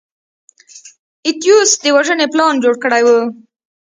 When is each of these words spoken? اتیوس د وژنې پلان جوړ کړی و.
اتیوس 1.27 1.71
د 1.83 1.85
وژنې 1.95 2.25
پلان 2.33 2.53
جوړ 2.63 2.75
کړی 2.83 3.01
و. 3.05 3.09